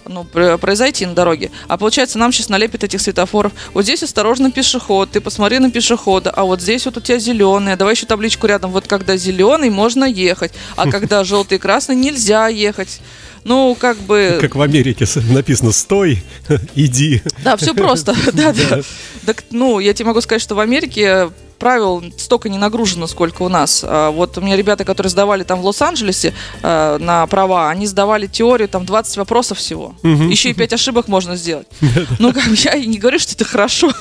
ну, 0.07 0.25
пр- 0.25 0.59
произойти 0.59 1.07
на 1.07 1.15
дороге. 1.15 1.51
А 1.69 1.77
получается, 1.77 2.19
нам 2.19 2.33
сейчас 2.33 2.49
налепят 2.49 2.85
этих 2.85 3.01
светофоров. 3.01 3.53
Вот 3.75 3.85
здесь 3.85 4.03
осторожно 4.03 4.51
пешеход, 4.51 5.11
ты 5.11 5.21
посмотри 5.21 5.59
на 5.59 5.71
пешехода, 5.71 6.31
а 6.31 6.45
вот 6.45 6.61
здесь 6.61 6.85
вот 6.87 6.97
у 6.97 7.01
тебя 7.01 7.19
зеленый, 7.19 7.77
давай 7.77 7.95
еще 7.95 8.07
табличку 8.07 8.47
рядом. 8.47 8.71
Вот 8.71 8.87
когда 8.87 9.17
зеленый, 9.17 9.71
можно 9.71 10.05
ехать, 10.05 10.53
а 10.77 10.87
когда 10.91 11.25
желтый 11.25 11.59
и 11.59 11.61
красный, 11.61 11.97
нельзя 11.97 12.49
ехать. 12.49 13.01
Ну, 13.45 13.77
как 13.79 13.99
бы... 13.99 14.39
Как 14.41 14.55
в 14.55 14.63
Америке 14.63 15.05
написано 15.31 15.73
«Стой, 15.73 16.23
иди». 16.75 17.23
Да, 17.43 17.57
все 17.57 17.75
просто. 17.75 18.15
Да, 18.33 18.53
да. 18.53 18.83
Так, 19.27 19.45
ну, 19.51 19.81
я 19.81 19.95
тебе 19.95 20.07
могу 20.07 20.21
сказать, 20.21 20.43
что 20.43 20.55
в 20.55 20.61
Америке 20.61 21.31
правил 21.63 22.03
столько 22.17 22.49
не 22.49 22.59
нагружено, 22.59 23.07
сколько 23.07 23.43
у 23.43 23.49
нас. 23.49 23.85
А 23.87 24.11
Вот 24.11 24.37
у 24.37 24.41
меня 24.41 24.57
ребята, 24.57 24.85
которые 24.85 25.11
сдавали 25.11 25.45
там 25.45 25.61
в 25.61 25.65
Лос-Анджелесе 25.65 26.35
э, 26.61 26.99
на 26.99 27.25
права, 27.29 27.71
они 27.71 27.87
сдавали 27.87 28.27
теорию, 28.27 28.69
там 28.69 28.85
20 28.85 29.17
вопросов 29.19 29.59
всего. 29.59 29.95
Мгм. 30.03 30.29
Еще 30.29 30.51
и 30.51 30.55
5 30.55 30.73
ошибок 30.73 31.07
можно 31.07 31.37
сделать. 31.37 31.69
Ну, 32.19 32.33
как 32.33 32.47
я 32.47 32.75
и 32.75 32.87
не 32.87 32.99
говорю, 32.99 33.21
что 33.21 33.35
это 33.35 33.45
хорошо. 33.45 33.93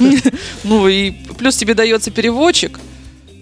Ну, 0.64 0.88
и 0.88 1.12
плюс 1.38 1.56
тебе 1.56 1.74
дается 1.74 2.10
переводчик 2.10 2.80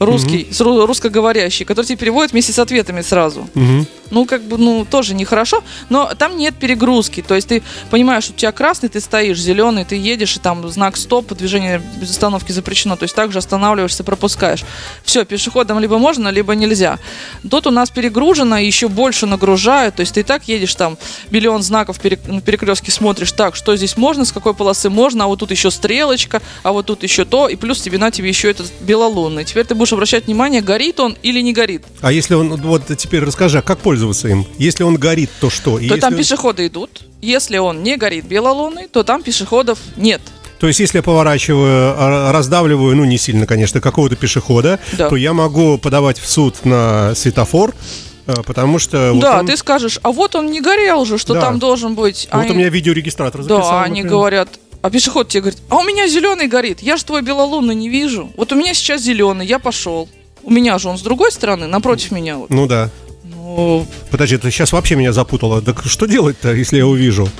русский, 0.00 0.46
ру- 0.50 0.86
русскоговорящий, 0.86 1.64
который 1.64 1.86
тебе 1.86 1.98
переводит 1.98 2.32
вместе 2.32 2.52
с 2.52 2.58
ответами 2.58 3.02
сразу. 3.02 3.48
Мгм. 3.54 3.86
Ну, 4.10 4.26
как 4.26 4.42
бы, 4.42 4.58
ну, 4.58 4.86
тоже 4.88 5.14
нехорошо, 5.14 5.64
но 5.88 6.12
там 6.16 6.36
нет 6.36 6.54
перегрузки. 6.54 7.24
То 7.26 7.34
есть 7.34 7.48
ты 7.48 7.62
понимаешь, 7.90 8.24
что 8.24 8.32
у 8.32 8.36
тебя 8.36 8.52
красный, 8.52 8.88
ты 8.88 9.00
стоишь, 9.00 9.40
зеленый, 9.40 9.84
ты 9.84 9.96
едешь, 9.96 10.36
и 10.36 10.40
там 10.40 10.68
знак 10.70 10.96
стоп, 10.96 11.32
движение 11.32 11.82
без 12.00 12.10
остановки 12.10 12.52
запрещено. 12.52 12.96
То 12.96 13.04
есть 13.04 13.14
также 13.14 13.38
останавливаешься, 13.38 14.04
пропускаешь. 14.04 14.62
Все, 15.04 15.24
пешеходам 15.24 15.78
либо 15.80 15.98
можно, 15.98 16.28
либо 16.28 16.54
нельзя. 16.54 16.98
Тут 17.50 17.66
у 17.66 17.70
нас 17.70 17.90
перегружено, 17.90 18.58
еще 18.58 18.88
больше 18.88 19.26
нагружают. 19.26 19.96
То 19.96 20.00
есть 20.00 20.14
ты 20.14 20.20
и 20.20 20.22
так 20.22 20.46
едешь 20.48 20.74
там, 20.74 20.98
миллион 21.30 21.62
знаков 21.62 21.98
перек- 21.98 22.30
на 22.30 22.40
перекрестке 22.40 22.92
смотришь, 22.92 23.32
так, 23.32 23.56
что 23.56 23.74
здесь 23.76 23.96
можно, 23.96 24.24
с 24.24 24.32
какой 24.32 24.54
полосы 24.54 24.90
можно, 24.90 25.24
а 25.24 25.26
вот 25.26 25.40
тут 25.40 25.50
еще 25.50 25.70
стрелочка, 25.70 26.42
а 26.62 26.72
вот 26.72 26.86
тут 26.86 27.02
еще 27.02 27.24
то, 27.24 27.48
и 27.48 27.56
плюс 27.56 27.80
тебе 27.80 27.98
на 27.98 28.10
тебе 28.10 28.28
еще 28.28 28.50
этот 28.50 28.70
белолунный. 28.80 29.44
Теперь 29.44 29.64
ты 29.64 29.74
будешь 29.74 29.83
будешь 29.84 29.92
обращать 29.92 30.26
внимание, 30.26 30.62
горит 30.62 30.98
он 30.98 31.14
или 31.22 31.40
не 31.40 31.52
горит. 31.52 31.82
А 32.00 32.10
если 32.10 32.34
он, 32.34 32.56
вот 32.56 32.84
теперь 32.96 33.22
расскажи, 33.22 33.58
а 33.58 33.62
как 33.62 33.78
пользоваться 33.80 34.28
им? 34.28 34.46
Если 34.58 34.82
он 34.82 34.96
горит, 34.96 35.30
то 35.40 35.50
что? 35.50 35.78
И 35.78 35.88
То 35.88 35.98
там 35.98 36.14
если- 36.16 36.22
пешеходы 36.22 36.66
идут. 36.66 37.02
Если 37.20 37.58
он 37.58 37.82
не 37.82 37.96
горит 37.98 38.24
белолунный, 38.24 38.88
то 38.88 39.02
там 39.02 39.22
пешеходов 39.22 39.78
нет. 39.96 40.22
То 40.58 40.68
есть, 40.68 40.80
если 40.80 40.98
я 40.98 41.02
поворачиваю, 41.02 41.94
а, 41.98 42.32
раздавливаю, 42.32 42.96
ну, 42.96 43.04
не 43.04 43.18
сильно, 43.18 43.46
конечно, 43.46 43.80
какого-то 43.82 44.16
пешехода, 44.16 44.78
Да. 44.96 45.10
то 45.10 45.16
я 45.16 45.34
могу 45.34 45.76
подавать 45.76 46.18
в 46.18 46.26
суд 46.26 46.64
на 46.64 47.14
светофор, 47.14 47.74
а, 48.26 48.42
потому 48.42 48.78
что... 48.78 49.12
вот 49.12 49.20
да, 49.20 49.40
он- 49.40 49.46
ты 49.46 49.56
скажешь, 49.58 49.98
а 50.02 50.12
вот 50.12 50.34
он 50.34 50.46
не 50.50 50.62
горел 50.62 51.04
же, 51.04 51.18
что 51.18 51.34
Да. 51.34 51.40
там 51.42 51.58
должен 51.58 51.94
быть. 51.94 52.26
Вот 52.32 52.40
Они- 52.42 52.52
у 52.52 52.54
меня 52.54 52.70
видеорегистратор 52.70 53.42
записал. 53.42 53.60
Да, 53.70 53.82
они 53.82 54.00
например. 54.00 54.10
говорят, 54.10 54.48
а 54.84 54.90
пешеход 54.90 55.28
тебе 55.28 55.40
говорит, 55.40 55.60
а 55.70 55.76
у 55.76 55.82
меня 55.82 56.06
зеленый 56.08 56.46
горит, 56.46 56.82
я 56.82 56.98
же 56.98 57.06
твой 57.06 57.22
белолунный 57.22 57.74
не 57.74 57.88
вижу. 57.88 58.30
Вот 58.36 58.52
у 58.52 58.54
меня 58.54 58.74
сейчас 58.74 59.00
зеленый, 59.00 59.46
я 59.46 59.58
пошел. 59.58 60.10
У 60.42 60.50
меня 60.50 60.76
же 60.76 60.90
он 60.90 60.98
с 60.98 61.00
другой 61.00 61.32
стороны, 61.32 61.66
напротив 61.66 62.10
меня. 62.10 62.36
Вот. 62.36 62.50
Ну 62.50 62.66
да. 62.66 62.90
Ну, 63.24 63.86
Подожди, 64.10 64.36
ты 64.36 64.50
сейчас 64.50 64.72
вообще 64.72 64.96
меня 64.96 65.14
запутала. 65.14 65.62
Так 65.62 65.82
что 65.86 66.04
делать-то, 66.04 66.52
если 66.52 66.76
я 66.76 66.86
увижу? 66.86 67.30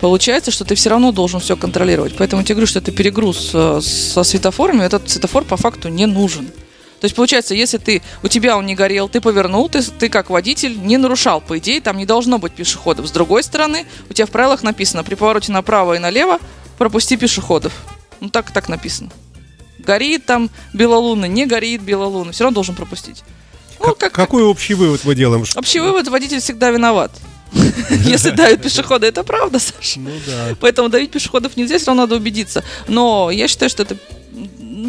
получается, 0.00 0.52
что 0.52 0.64
ты 0.64 0.76
все 0.76 0.90
равно 0.90 1.10
должен 1.10 1.40
все 1.40 1.56
контролировать. 1.56 2.14
Поэтому 2.16 2.42
я 2.42 2.44
тебе 2.44 2.54
говорю, 2.54 2.68
что 2.68 2.78
это 2.78 2.92
перегруз 2.92 3.50
э, 3.52 3.80
со 3.82 4.22
светофорами, 4.22 4.84
этот 4.84 5.10
светофор 5.10 5.44
по 5.44 5.56
факту 5.56 5.88
не 5.88 6.06
нужен. 6.06 6.46
То 7.00 7.06
есть, 7.06 7.16
получается, 7.16 7.54
если 7.56 7.78
ты, 7.78 8.00
у 8.22 8.28
тебя 8.28 8.56
он 8.56 8.64
не 8.64 8.76
горел, 8.76 9.08
ты 9.08 9.20
повернул, 9.20 9.68
ты, 9.68 9.82
ты 9.82 10.08
как 10.08 10.30
водитель 10.30 10.78
не 10.78 10.98
нарушал. 10.98 11.40
По 11.40 11.58
идее, 11.58 11.80
там 11.80 11.98
не 11.98 12.06
должно 12.06 12.38
быть 12.38 12.52
пешеходов. 12.52 13.08
С 13.08 13.10
другой 13.10 13.42
стороны, 13.42 13.86
у 14.08 14.12
тебя 14.12 14.26
в 14.26 14.30
правилах 14.30 14.62
написано, 14.62 15.02
при 15.02 15.16
повороте 15.16 15.50
направо 15.50 15.94
и 15.94 15.98
налево 15.98 16.38
пропусти 16.82 17.16
пешеходов. 17.16 17.72
Ну, 18.20 18.28
так 18.28 18.50
так 18.50 18.68
написано. 18.68 19.10
Горит 19.78 20.26
там 20.26 20.50
белолунный, 20.72 21.28
не 21.28 21.46
горит 21.46 21.80
белолунный, 21.82 22.32
все 22.32 22.42
равно 22.44 22.54
должен 22.56 22.74
пропустить. 22.74 23.22
Ну, 23.78 23.86
Как- 23.86 23.98
как, 23.98 24.12
Какой 24.12 24.42
общий 24.42 24.74
вывод 24.74 25.00
мы 25.04 25.14
делаем? 25.14 25.44
Общий 25.56 25.78
вывод, 25.80 26.08
водитель 26.08 26.40
всегда 26.40 26.70
виноват. 26.70 27.12
Если 27.90 28.30
давит 28.30 28.62
пешехода, 28.62 29.06
это 29.06 29.22
правда, 29.22 29.58
Саша. 29.60 30.00
Ну 30.00 30.10
да. 30.26 30.56
Поэтому 30.60 30.88
давить 30.88 31.10
пешеходов 31.12 31.56
нельзя, 31.56 31.78
все 31.78 31.86
равно 31.86 32.02
надо 32.02 32.16
убедиться. 32.16 32.64
Но 32.88 33.30
я 33.30 33.46
считаю, 33.46 33.70
что 33.70 33.82
это 33.84 33.96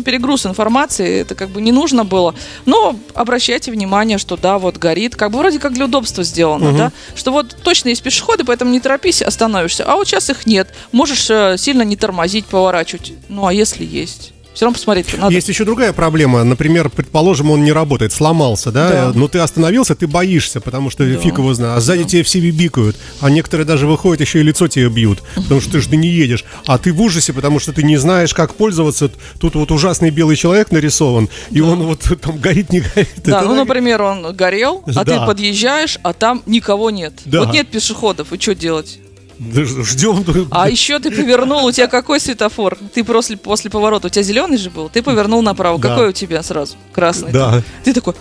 перегруз 0.01 0.45
информации, 0.45 1.21
это 1.21 1.35
как 1.35 1.49
бы 1.49 1.61
не 1.61 1.71
нужно 1.71 2.03
было. 2.05 2.33
Но 2.65 2.95
обращайте 3.13 3.71
внимание, 3.71 4.17
что 4.17 4.37
да, 4.37 4.57
вот 4.57 4.77
горит, 4.77 5.15
как 5.15 5.31
бы 5.31 5.37
вроде 5.39 5.59
как 5.59 5.73
для 5.73 5.85
удобства 5.85 6.23
сделано, 6.23 6.69
Мгм. 6.69 6.77
да, 6.77 6.91
что 7.15 7.31
вот 7.31 7.55
точно 7.63 7.89
есть 7.89 8.01
пешеходы, 8.01 8.43
поэтому 8.43 8.71
не 8.71 8.79
торопись, 8.79 9.21
остановишься. 9.21 9.83
А 9.85 9.95
вот 9.95 10.07
сейчас 10.07 10.29
их 10.29 10.45
нет, 10.45 10.73
можешь 10.91 11.29
э, 11.29 11.55
сильно 11.57 11.83
не 11.83 11.95
тормозить, 11.95 12.45
поворачивать. 12.45 13.13
Ну 13.29 13.45
а 13.45 13.53
если 13.53 13.85
есть? 13.85 14.31
Все 14.53 14.65
равно 14.65 14.75
посмотреть 14.75 15.17
надо. 15.17 15.33
Есть 15.33 15.49
еще 15.49 15.65
другая 15.65 15.93
проблема. 15.93 16.43
Например, 16.43 16.89
предположим, 16.89 17.49
он 17.51 17.63
не 17.63 17.71
работает, 17.71 18.13
сломался, 18.13 18.71
да? 18.71 18.89
Да. 18.89 19.11
Но 19.15 19.27
ты 19.27 19.39
остановился, 19.39 19.95
ты 19.95 20.05
боишься, 20.07 20.61
потому 20.61 20.89
что 20.91 21.05
Да. 21.05 21.17
фиг 21.19 21.37
его 21.39 21.53
знает. 21.53 21.77
А 21.77 21.81
сзади 21.81 22.03
тебе 22.03 22.23
все 22.23 22.39
бибикают. 22.39 22.95
А 23.19 23.29
некоторые 23.29 23.65
даже 23.65 23.87
выходят, 23.87 24.21
еще 24.21 24.39
и 24.39 24.43
лицо 24.43 24.67
тебе 24.67 24.89
бьют. 24.89 25.23
Потому 25.35 25.59
что 25.59 25.71
ты 25.71 25.81
же 25.81 25.89
не 25.95 26.07
едешь. 26.07 26.45
А 26.67 26.77
ты 26.77 26.93
в 26.93 27.01
ужасе, 27.01 27.33
потому 27.33 27.59
что 27.59 27.73
ты 27.73 27.81
не 27.83 27.97
знаешь, 27.97 28.33
как 28.33 28.53
пользоваться. 28.53 29.09
Тут 29.39 29.55
вот 29.55 29.71
ужасный 29.71 30.11
белый 30.11 30.35
человек 30.35 30.71
нарисован, 30.71 31.29
и 31.49 31.59
он 31.61 31.81
вот 31.83 32.01
там 32.21 32.37
горит, 32.37 32.71
не 32.71 32.81
горит. 32.81 33.09
Да, 33.23 33.39
Это 33.39 33.47
ну, 33.47 33.55
например, 33.55 34.01
он 34.03 34.35
горел, 34.35 34.83
а 34.85 35.03
ты 35.03 35.11
Да. 35.15 35.25
подъезжаешь, 35.25 35.97
а 36.03 36.13
там 36.13 36.43
никого 36.45 36.91
нет. 36.91 37.13
Да. 37.25 37.39
Вот 37.39 37.53
нет 37.53 37.69
пешеходов, 37.69 38.31
и 38.33 38.39
что 38.39 38.53
делать? 38.53 38.99
Ждем. 39.39 40.47
А 40.51 40.69
еще 40.69 40.99
ты 40.99 41.11
повернул, 41.11 41.65
у 41.65 41.71
тебя 41.71 41.87
какой 41.87 42.19
светофор? 42.19 42.77
Ты 42.93 43.03
после, 43.03 43.37
после 43.37 43.69
поворота, 43.69 44.07
у 44.07 44.09
тебя 44.09 44.23
зеленый 44.23 44.57
же 44.57 44.69
был, 44.69 44.89
ты 44.89 45.01
повернул 45.01 45.41
направо. 45.41 45.79
Да. 45.79 45.89
Какой 45.89 46.09
у 46.09 46.11
тебя 46.11 46.43
сразу? 46.43 46.75
Красный. 46.91 47.31
Да. 47.31 47.61
Ты 47.83 47.93
такой, 47.93 48.13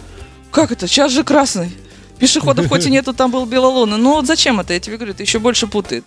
как 0.51 0.73
это? 0.73 0.87
Сейчас 0.87 1.13
же 1.13 1.25
красный. 1.25 1.71
Пешеходов 2.19 2.69
хоть 2.69 2.87
и 2.87 2.91
нету, 2.91 3.13
там 3.13 3.31
был 3.31 3.47
белолунный. 3.47 3.99
Ну 3.99 4.13
вот 4.15 4.27
зачем 4.27 4.61
это? 4.61 4.73
Я 4.73 4.81
тебе 4.81 4.97
говорю, 4.97 5.13
это 5.13 5.23
еще 5.23 5.39
больше 5.39 5.67
путает. 5.67 6.05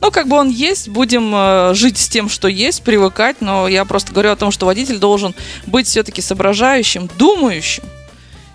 Ну, 0.00 0.10
как 0.10 0.28
бы 0.28 0.36
он 0.36 0.48
есть, 0.48 0.88
будем 0.88 1.30
э, 1.34 1.74
жить 1.74 1.98
с 1.98 2.08
тем, 2.08 2.30
что 2.30 2.48
есть, 2.48 2.82
привыкать, 2.82 3.36
но 3.40 3.68
я 3.68 3.84
просто 3.84 4.12
говорю 4.12 4.30
о 4.30 4.36
том, 4.36 4.50
что 4.50 4.64
водитель 4.64 4.98
должен 4.98 5.34
быть 5.66 5.86
все-таки 5.86 6.22
соображающим, 6.22 7.10
думающим 7.18 7.84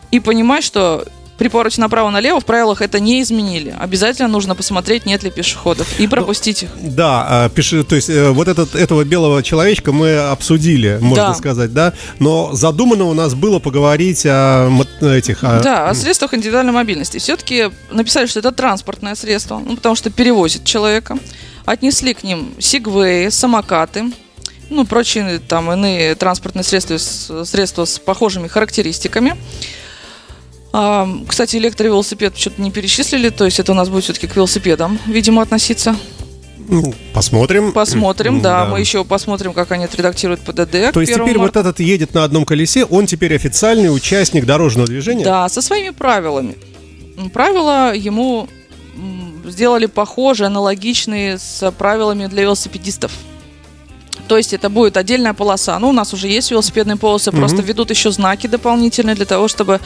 и 0.09 0.19
понимать, 0.19 0.63
что 0.63 1.05
при 1.37 1.49
повороте 1.49 1.81
направо-налево 1.81 2.39
в 2.39 2.45
правилах 2.45 2.81
это 2.81 2.99
не 2.99 3.21
изменили. 3.21 3.75
Обязательно 3.77 4.27
нужно 4.29 4.55
посмотреть, 4.55 5.05
нет 5.05 5.23
ли 5.23 5.29
пешеходов, 5.31 5.99
и 5.99 6.07
пропустить 6.07 6.63
их. 6.63 6.69
Да, 6.81 7.25
а, 7.27 7.49
пиши, 7.49 7.83
то 7.83 7.95
есть 7.95 8.09
э, 8.09 8.29
вот 8.29 8.47
этот, 8.47 8.73
этого 8.75 9.03
белого 9.03 9.43
человечка 9.43 9.91
мы 9.91 10.15
обсудили, 10.17 10.97
можно 11.01 11.27
Да. 11.27 11.33
сказать, 11.33 11.73
да. 11.73 11.93
Но 12.19 12.51
задумано 12.53 13.05
у 13.05 13.13
нас 13.13 13.33
было 13.35 13.59
поговорить 13.59 14.25
о 14.25 14.69
этих. 15.01 15.43
о- 15.43 15.59
Да, 15.61 15.89
о 15.89 15.93
средствах 15.93 16.33
индивидуальной 16.33 16.71
мобильности. 16.73 17.17
Все-таки 17.17 17.69
написали, 17.91 18.27
что 18.27 18.39
это 18.39 18.51
транспортное 18.51 19.15
средство, 19.15 19.59
ну, 19.59 19.75
потому 19.75 19.95
что 19.95 20.09
перевозит 20.09 20.63
человека. 20.63 21.17
Отнесли 21.65 22.13
к 22.13 22.23
ним 22.23 22.53
сигвеи, 22.59 23.29
самокаты, 23.29 24.05
ну, 24.69 24.85
прочие 24.85 25.39
там 25.39 25.71
иные 25.71 26.15
транспортные 26.15 26.63
средства, 26.63 26.97
средства 27.43 27.85
с 27.85 27.99
похожими 27.99 28.47
характеристиками. 28.47 29.35
А, 30.77 31.07
кстати, 31.25 31.55
электровелосипед 31.55 32.37
что-то 32.37 32.61
не 32.61 32.69
перечислили, 32.69 33.29
то 33.29 33.45
есть 33.45 33.61
это 33.61 33.71
у 33.71 33.75
нас 33.75 33.87
будет 33.87 34.03
все-таки 34.03 34.27
к 34.27 34.35
велосипедам, 34.35 34.99
видимо, 35.07 35.41
относиться. 35.41 35.95
М, 36.69 36.93
Посмотрим. 37.13 37.71
Посмотрим, 37.71 38.35
М, 38.37 38.41
да, 38.41 38.65
мы 38.65 38.81
еще 38.81 39.05
посмотрим, 39.05 39.53
как 39.53 39.71
они 39.71 39.85
отредактируют 39.85 40.41
ПДД. 40.41 40.91
То 40.91 40.99
есть 40.99 41.13
1 41.13 41.23
теперь 41.25 41.37
марта. 41.37 41.59
вот 41.59 41.65
этот 41.67 41.79
едет 41.79 42.13
на 42.13 42.25
одном 42.25 42.43
колесе, 42.43 42.83
он 42.83 43.05
теперь 43.05 43.33
официальный 43.33 43.87
участник 43.87 44.45
дорожного 44.45 44.85
движения? 44.85 45.23
Да, 45.23 45.47
со 45.47 45.61
своими 45.61 45.91
правилами. 45.91 46.57
Правила 47.31 47.95
ему 47.95 48.49
сделали 49.45 49.85
похожие, 49.85 50.47
аналогичные 50.47 51.37
с 51.37 51.71
правилами 51.71 52.27
для 52.27 52.41
велосипедистов. 52.41 53.13
То 54.27 54.37
есть 54.37 54.53
это 54.53 54.69
будет 54.69 54.97
отдельная 54.97 55.33
полоса. 55.33 55.77
Ну, 55.79 55.89
у 55.89 55.91
нас 55.93 56.13
уже 56.13 56.27
есть 56.27 56.49
велосипедные 56.51 56.97
полосы, 56.97 57.31
Мгм. 57.31 57.39
просто 57.39 57.61
ведут 57.61 57.89
еще 57.91 58.11
знаки 58.11 58.47
дополнительные 58.47 59.15
для 59.15 59.25
того, 59.25 59.47
чтобы 59.47 59.79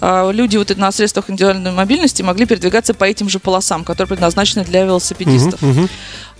а, 0.00 0.30
люди 0.30 0.56
вот 0.58 0.76
на 0.76 0.92
средствах 0.92 1.30
индивидуальной 1.30 1.72
мобильности 1.72 2.22
могли 2.22 2.44
передвигаться 2.46 2.92
по 2.94 3.04
этим 3.04 3.28
же 3.28 3.38
полосам, 3.38 3.84
которые 3.84 4.08
предназначены 4.08 4.64
для 4.64 4.84
велосипедистов. 4.84 5.62
мгм, 5.62 5.88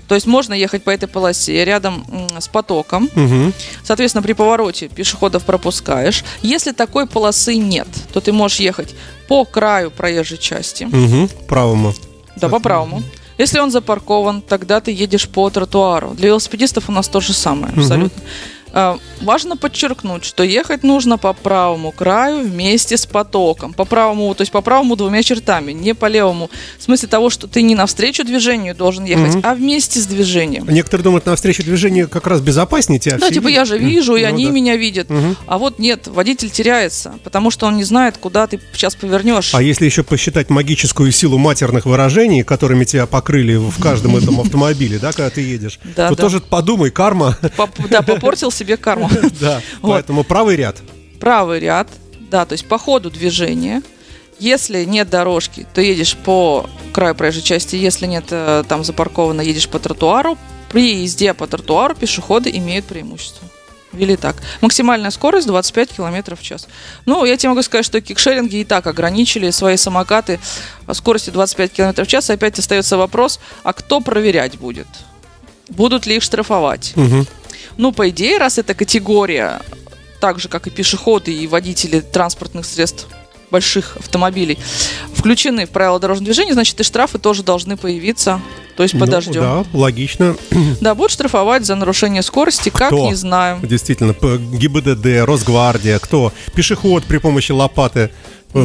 То 0.09 0.15
есть 0.15 0.27
можно 0.27 0.55
ехать 0.55 0.85
по 0.85 0.91
этой 0.91 1.09
полосе 1.09 1.65
рядом 1.65 2.05
с 2.39 2.47
потоком. 2.49 3.09
мгм. 3.15 3.53
Соответственно, 3.83 4.23
при 4.23 4.35
повороте 4.35 4.89
пешеходов 4.89 5.45
пропускаешь. 5.45 6.25
Если 6.43 6.73
такой 6.73 7.07
полосы 7.07 7.57
нет, 7.57 7.89
то 8.13 8.21
ты 8.21 8.33
можешь 8.33 8.61
ехать 8.61 8.95
по 9.29 9.45
краю 9.45 9.91
проезжей 9.91 10.39
части, 10.39 10.85
Мгм, 10.85 11.29
правому. 11.49 11.95
да, 12.37 12.49
по 12.49 12.61
правому. 12.61 13.03
Если 13.39 13.59
он 13.59 13.71
запаркован, 13.71 14.41
тогда 14.41 14.81
ты 14.81 14.91
едешь 14.93 15.29
по 15.29 15.51
тротуару. 15.51 16.15
Для 16.15 16.29
велосипедистов 16.29 16.89
у 16.89 16.93
нас 16.93 17.09
то 17.09 17.21
же 17.21 17.33
самое, 17.33 17.73
абсолютно. 17.77 18.23
А, 18.23 18.56
Важно 19.23 19.57
подчеркнуть, 19.57 20.25
что 20.25 20.43
ехать 20.43 20.83
нужно 20.83 21.17
по 21.17 21.33
правому 21.33 21.91
краю 21.91 22.43
вместе 22.43 22.97
с 22.99 23.07
потоком. 23.07 23.73
По 23.73 23.87
правому, 23.87 24.35
то 24.35 24.43
есть 24.43 24.53
по 24.53 24.61
правому 24.61 24.95
двумя 24.97 25.23
чертами, 25.23 25.73
не 25.73 25.95
по 25.95 26.07
левому. 26.07 26.51
В 26.79 26.83
смысле 26.83 27.09
того, 27.09 27.31
что 27.31 27.47
ты 27.49 27.63
не 27.63 27.75
навстречу 27.75 28.25
движению 28.25 28.75
должен 28.75 29.05
ехать, 29.05 29.37
Мгм. 29.37 29.41
а 29.45 29.55
вместе 29.55 30.01
с 30.01 30.07
движением. 30.07 30.69
Некоторые 30.69 31.05
думают, 31.05 31.25
навстречу 31.25 31.63
движению 31.65 32.09
как 32.11 32.27
раз 32.27 32.43
безопаснее 32.43 33.01
тебя. 33.01 33.17
Да, 33.19 33.27
все 33.27 33.35
типа 33.37 33.47
видят. 33.49 33.59
я 33.61 33.65
же 33.65 33.79
вижу, 33.79 34.17
и 34.17 34.23
Ну 34.23 34.29
они 34.29 34.47
да. 34.47 34.53
меня 34.53 34.77
видят. 34.77 35.09
Мгм. 35.09 35.37
А 35.47 35.57
вот 35.57 35.79
нет, 35.79 36.07
водитель 36.09 36.51
теряется, 36.51 37.15
потому 37.25 37.51
что 37.51 37.67
он 37.67 37.77
не 37.79 37.85
знает, 37.85 38.19
куда 38.19 38.47
ты 38.47 38.61
сейчас 38.75 38.95
повернешь. 38.95 39.55
А 39.55 39.63
если 39.63 39.87
еще 39.87 40.03
посчитать 40.03 40.51
магическую 40.51 41.11
силу 41.11 41.39
матерных 41.39 41.87
выражений, 41.87 42.43
которыми 42.43 42.85
тебя 42.85 43.07
покрыли 43.07 43.57
в 43.57 43.81
каждом 43.83 44.17
этом 44.17 44.39
автомобиле, 44.41 44.99
да, 44.99 45.13
когда 45.13 45.31
ты 45.31 45.41
едешь, 45.41 45.79
Да, 45.97 46.11
то 46.11 46.17
да. 46.17 46.23
тоже 46.23 46.41
подумай, 46.41 46.91
карма. 46.91 47.39
Да, 47.89 48.03
попортил 48.03 48.51
себе 48.51 48.66
карму. 48.75 49.09
Да, 49.41 49.61
поэтому 49.83 50.25
правый 50.25 50.57
ряд. 50.57 50.77
Правый 51.21 51.61
ряд, 51.61 51.89
да, 52.31 52.45
то 52.45 52.53
есть 52.53 52.67
по 52.67 52.79
ходу 52.79 53.11
движения. 53.11 53.83
Если 54.39 54.85
нет 54.85 55.09
дорожки, 55.09 55.67
то 55.73 55.81
едешь 55.81 56.17
по 56.17 56.69
краю 56.93 57.15
проезжей 57.15 57.43
части. 57.43 57.77
Если 57.77 58.07
нет 58.07 58.25
э, 58.31 58.65
там 58.69 58.85
запарковано, 58.85 59.41
едешь 59.41 59.69
по 59.69 59.79
тротуару. 59.79 60.37
При 60.71 61.03
езде 61.03 61.33
по 61.33 61.47
тротуару 61.47 61.95
пешеходы 61.95 62.51
имеют 62.51 62.85
преимущество. 62.85 63.49
Вели 63.93 64.17
так. 64.17 64.37
Максимальная 64.61 65.11
скорость 65.11 65.47
25 65.47 65.93
км 65.93 66.37
в 66.37 66.43
час. 66.43 66.69
Ну, 67.07 67.25
я 67.25 67.37
тебе 67.37 67.51
могу 67.51 67.63
сказать, 67.63 67.87
что 67.87 68.01
кикшеринги 68.01 68.57
и 68.57 68.65
так 68.65 68.87
ограничили 68.87 69.51
свои 69.51 69.77
самокаты 69.77 70.39
скоростью 70.93 71.33
25 71.33 71.73
км 71.73 72.05
в 72.05 72.07
час. 72.07 72.29
Опять 72.29 72.59
остается 72.59 72.99
вопрос, 72.99 73.41
а 73.63 73.73
кто 73.73 74.01
проверять 74.01 74.59
будет? 74.59 74.87
Будут 75.69 76.07
ли 76.07 76.17
их 76.17 76.23
штрафовать? 76.23 76.93
Мгм. 76.95 77.27
Ну, 77.77 77.93
по 77.93 78.09
идее, 78.09 78.39
раз 78.39 78.59
эта 78.59 78.75
категория, 78.75 79.61
так 80.21 80.39
же, 80.39 80.49
как 80.49 80.67
и 80.67 80.71
пешеходы 80.71 81.33
и 81.33 81.47
водители 81.47 82.01
транспортных 82.01 82.67
средств 82.67 83.07
больших 83.51 83.97
автомобилей, 83.97 84.59
включены 85.15 85.67
в 85.67 85.71
правила 85.71 86.01
дорожного 86.01 86.25
движения, 86.27 86.53
значит, 86.53 86.81
и 86.81 86.83
штрафы 86.83 87.19
тоже 87.19 87.43
должны 87.43 87.77
появиться 87.77 88.41
то 88.77 88.83
есть 88.83 88.95
Ну, 88.95 89.01
подождем. 89.01 89.41
да, 89.41 89.65
логично. 89.73 90.37
Да, 90.81 90.95
будут 90.95 91.11
штрафовать 91.11 91.65
за 91.65 91.75
нарушение 91.75 92.23
скорости, 92.23 92.69
как 92.69 92.89
Кто? 92.89 93.07
не 93.07 93.15
знаю. 93.15 93.59
Действительно, 93.63 94.13
ГИБДД, 94.13 95.27
Росгвардия, 95.27 95.99
кто? 95.99 96.33
Пешеход 96.55 97.05
при 97.05 97.19
помощи 97.19 97.53
лопаты 97.53 98.11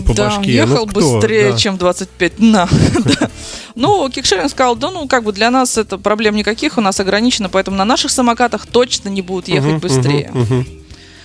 по 0.02 0.14
да, 0.14 0.26
башке. 0.30 0.40
Ну, 0.66 0.72
ехал 0.72 0.88
кто? 0.88 1.00
быстрее, 1.16 1.52
Да. 1.52 1.58
чем 1.58 1.78
25 1.78 2.40
на. 2.40 2.68
Да. 3.06 3.30
Ну, 3.76 4.10
Кикшеринг 4.10 4.50
сказал, 4.52 4.76
да 4.76 4.92
ну, 4.92 5.08
как 5.08 5.24
бы 5.24 5.32
для 5.34 5.50
нас 5.50 5.78
это 5.78 5.98
проблем 5.98 6.36
никаких, 6.36 6.78
у 6.78 6.82
нас 6.82 7.00
ограничено, 7.00 7.50
поэтому 7.50 7.78
на 7.78 7.86
наших 7.86 8.12
самокатах 8.12 8.66
точно 8.68 9.10
не 9.10 9.22
будут 9.22 9.48
ехать 9.48 9.76
быстрее. 9.82 10.30
мгм. 10.34 10.66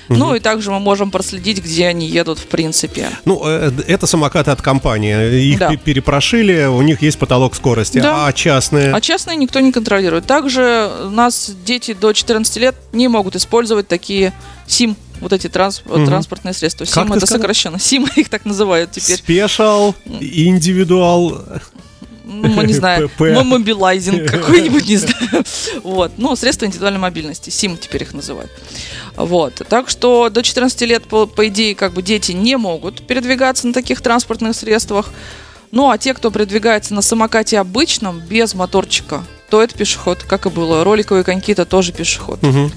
Ну, 0.08 0.36
и 0.36 0.38
также 0.38 0.70
мы 0.70 0.78
можем 0.78 1.10
проследить, 1.10 1.58
где 1.64 1.88
они 1.88 2.06
едут, 2.06 2.38
в 2.38 2.46
принципе. 2.46 3.10
Ну, 3.24 3.42
э, 3.44 3.70
д- 3.72 3.82
это 3.88 4.06
самокаты 4.06 4.52
от 4.52 4.62
компании. 4.62 5.50
Их 5.50 5.58
Да. 5.58 5.70
пе- 5.70 5.76
перепрошили, 5.78 6.66
у 6.66 6.80
них 6.82 7.02
есть 7.02 7.18
потолок 7.18 7.56
скорости. 7.56 7.98
Да. 7.98 8.28
А 8.28 8.32
частные? 8.32 8.92
А 8.94 9.00
частные 9.00 9.36
никто 9.36 9.58
не 9.58 9.72
контролирует. 9.72 10.24
Также 10.24 10.88
у 11.06 11.10
нас 11.10 11.50
дети 11.64 11.92
до 11.92 12.12
14 12.12 12.56
лет 12.58 12.76
не 12.92 13.08
могут 13.08 13.34
использовать 13.34 13.88
такие 13.88 14.32
СИМ, 14.68 14.94
вот 15.20 15.32
эти 15.32 15.48
транс- 15.48 15.82
Мгм. 15.84 16.06
транспортные 16.06 16.52
средства. 16.54 16.84
Как 16.84 16.94
СИМ 16.94 17.12
это 17.12 17.26
сказал? 17.26 17.40
сокращенно. 17.40 17.78
СИМ 17.80 18.06
их 18.16 18.28
так 18.28 18.44
называют 18.44 18.92
теперь. 18.92 19.16
Спешал, 19.18 19.94
индивидуал. 20.20 21.42
Ну, 22.28 22.48
мы 22.48 22.64
не 22.66 22.72
знаю, 22.74 23.08
ПП. 23.08 23.20
мы 23.20 23.44
мобилайзинг 23.44 24.28
какой-нибудь, 24.30 24.88
не 24.88 24.96
знаю. 24.96 25.44
Вот, 25.84 26.12
ну, 26.16 26.34
средства 26.34 26.66
индивидуальной 26.66 26.98
мобильности, 26.98 27.50
СИМ 27.50 27.76
теперь 27.78 28.02
их 28.02 28.14
называют. 28.14 28.50
Вот, 29.16 29.62
так 29.68 29.88
что 29.88 30.28
до 30.28 30.42
14 30.42 30.82
лет, 30.82 31.04
по, 31.04 31.26
по 31.26 31.46
идее, 31.46 31.76
как 31.76 31.92
бы 31.94 32.02
дети 32.02 32.32
не 32.32 32.56
могут 32.56 33.06
передвигаться 33.06 33.68
на 33.68 33.72
таких 33.72 34.00
транспортных 34.00 34.56
средствах. 34.56 35.10
Ну, 35.70 35.88
а 35.90 35.98
те, 35.98 36.14
кто 36.14 36.30
передвигается 36.30 36.94
на 36.94 37.02
самокате 37.02 37.58
обычном, 37.60 38.18
без 38.20 38.54
моторчика, 38.54 39.24
то 39.48 39.62
это 39.62 39.76
пешеход, 39.78 40.22
как 40.24 40.46
и 40.46 40.50
было. 40.50 40.82
Роликовые 40.84 41.22
коньки 41.22 41.52
это 41.52 41.64
тоже 41.64 41.92
пешеход. 41.92 42.42
Мгм. 42.42 42.72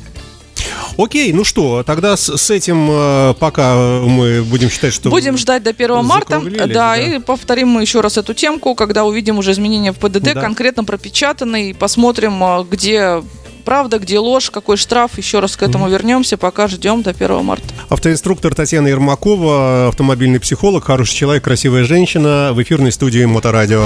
Окей, 1.00 1.32
ну 1.32 1.46
что, 1.46 1.84
тогда 1.84 2.18
с, 2.18 2.36
с 2.36 2.50
этим 2.50 2.90
э, 2.92 3.34
пока 3.40 4.02
мы 4.02 4.44
будем 4.44 4.70
считать, 4.70 4.94
что... 4.94 5.10
Будем 5.10 5.38
ждать 5.38 5.64
до 5.64 5.70
1 5.70 6.04
марта. 6.04 6.42
Да, 6.42 6.68
да. 6.68 6.98
и 6.98 7.20
повторим 7.20 7.70
мы 7.70 7.82
еще 7.82 8.02
раз 8.02 8.18
эту 8.18 8.34
темку, 8.34 8.76
когда 8.76 9.06
увидим 9.06 9.38
уже 9.38 9.52
изменения 9.52 9.94
в 9.94 9.98
ПДД, 9.98 10.34
Да. 10.34 10.42
конкретно 10.42 10.84
пропечатанные, 10.84 11.70
и 11.70 11.74
посмотрим, 11.74 12.44
а, 12.44 12.66
где 12.70 13.24
правда, 13.64 14.00
где 14.00 14.20
ложь, 14.20 14.50
какой 14.50 14.76
штраф. 14.76 15.18
Еще 15.18 15.40
раз 15.40 15.56
к 15.56 15.64
этому 15.64 15.88
вернемся, 15.88 16.36
пока 16.36 16.68
ждем 16.68 17.02
до 17.02 17.12
1 17.12 17.46
марта. 17.46 17.66
Автоинструктор 17.88 18.54
Татьяна 18.54 18.88
Ермакова, 18.88 19.88
автомобильный 19.88 20.42
психолог, 20.42 20.84
хороший 20.84 21.16
человек, 21.16 21.46
красивая 21.46 21.86
женщина 21.86 22.52
в 22.54 22.62
эфирной 22.62 22.92
студии 22.92 23.24
Моторадио. 23.24 23.86